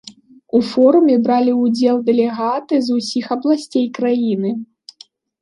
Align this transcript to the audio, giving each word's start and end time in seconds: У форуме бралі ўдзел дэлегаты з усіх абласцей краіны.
У 0.59 0.59
форуме 0.69 1.17
бралі 1.27 1.53
ўдзел 1.63 1.99
дэлегаты 2.07 2.81
з 2.87 2.97
усіх 3.01 3.25
абласцей 3.37 3.87
краіны. 4.01 4.51